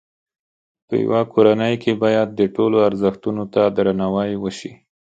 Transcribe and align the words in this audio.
په 0.87 0.93
یوه 1.03 1.21
کورنۍ 1.33 1.75
کې 1.83 1.91
باید 2.03 2.29
د 2.33 2.41
ټولو 2.55 2.77
ازرښتونو 2.89 3.43
ته 3.53 3.61
درناوی 3.77 4.31
وشي. 4.43 4.71